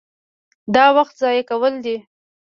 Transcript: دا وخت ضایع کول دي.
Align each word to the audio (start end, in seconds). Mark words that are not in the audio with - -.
دا 0.75 0.85
وخت 0.97 1.13
ضایع 1.21 1.43
کول 1.49 1.73
دي. 1.85 1.97